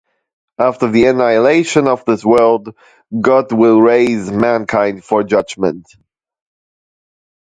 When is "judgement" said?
5.21-5.85